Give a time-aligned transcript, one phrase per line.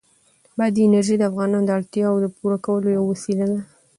[0.57, 3.59] بادي انرژي د افغانانو د اړتیاوو د پوره کولو یوه وسیله ده.